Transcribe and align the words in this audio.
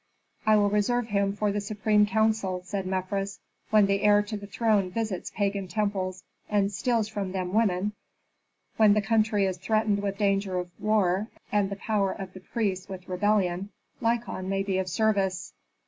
"I 0.47 0.55
will 0.57 0.71
reserve 0.71 1.09
him 1.09 1.33
for 1.35 1.51
the 1.51 1.61
supreme 1.61 2.07
council," 2.07 2.63
said 2.65 2.87
Mefres. 2.87 3.39
"When 3.69 3.85
the 3.85 4.01
heir 4.01 4.23
to 4.23 4.35
the 4.35 4.47
throne 4.47 4.89
visits 4.89 5.29
pagan 5.29 5.67
temples 5.67 6.23
and 6.49 6.71
steals 6.71 7.07
from 7.07 7.33
them 7.33 7.53
women, 7.53 7.93
when 8.77 8.95
the 8.95 9.01
country 9.03 9.45
is 9.45 9.59
threatened 9.59 10.01
with 10.01 10.17
danger 10.17 10.57
of 10.57 10.71
war, 10.79 11.27
and 11.51 11.69
the 11.69 11.75
power 11.75 12.11
of 12.13 12.33
the 12.33 12.39
priests 12.39 12.89
with 12.89 13.07
rebellion, 13.07 13.69
Lykon 14.01 14.47
may 14.49 14.63
be 14.63 14.79
of 14.79 14.89
service." 14.89 15.53